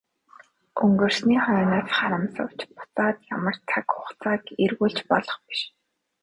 Өнгөрсний 0.83 1.39
хойноос 1.43 1.87
харамсавч 1.97 2.59
буцаад 2.75 3.15
ямар 3.35 3.55
цаг 3.69 3.85
хугацааг 3.95 4.41
эргүүлж 4.63 4.99
болох 5.09 5.37
биш. 5.47 5.59